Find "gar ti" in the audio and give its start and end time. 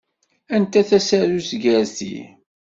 1.61-2.13